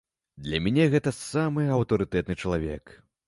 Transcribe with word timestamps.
Для 0.45 0.59
мяне 0.67 0.87
гэта 0.93 1.13
самы 1.17 1.67
аўтарытэтны 1.77 2.39
чалавек. 2.47 2.99